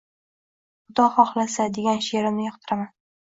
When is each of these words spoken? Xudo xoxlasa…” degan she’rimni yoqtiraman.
Xudo 0.85 1.05
xoxlasa…” 1.17 1.67
degan 1.77 2.01
she’rimni 2.09 2.47
yoqtiraman. 2.49 2.91